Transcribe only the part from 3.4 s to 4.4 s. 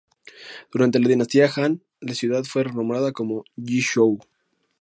"Yi Zhou".